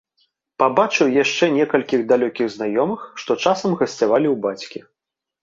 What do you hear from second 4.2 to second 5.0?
ў бацькі.